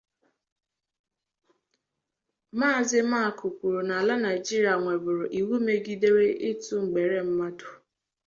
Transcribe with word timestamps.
Mazị 2.59 2.99
Maku 3.11 3.45
kwuru 3.57 3.81
n’ala 3.87 4.13
Nigeria 4.25 4.73
nweburu 4.81 5.25
iwu 5.39 5.55
megidere 5.65 6.25
ịtụ 6.51 6.73
mgbere 6.83 7.17
mmadụ 7.27 7.69